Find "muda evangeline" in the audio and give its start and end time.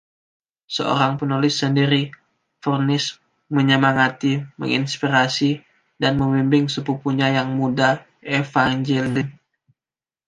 7.59-9.29